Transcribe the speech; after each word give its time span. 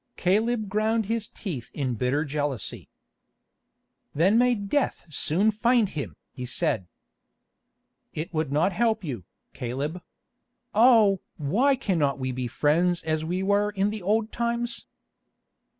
Caleb 0.17 0.67
ground 0.67 1.05
his 1.05 1.27
teeth 1.27 1.69
in 1.75 1.93
bitter 1.93 2.25
jealousy. 2.25 2.89
"Then 4.15 4.35
may 4.39 4.55
death 4.55 5.05
soon 5.09 5.51
find 5.51 5.89
him!" 5.89 6.15
he 6.33 6.43
said. 6.43 6.87
"It 8.11 8.33
would 8.33 8.51
not 8.51 8.73
help 8.73 9.03
you, 9.03 9.25
Caleb. 9.53 10.01
Oh! 10.73 11.19
why 11.37 11.75
cannot 11.75 12.17
we 12.17 12.31
be 12.31 12.47
friends 12.47 13.03
as 13.03 13.23
we 13.23 13.43
were 13.43 13.69
in 13.69 13.91
the 13.91 14.01
old 14.01 14.31
times!" 14.31 14.87